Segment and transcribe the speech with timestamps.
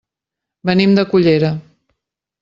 [0.69, 1.51] Venim de Cullera.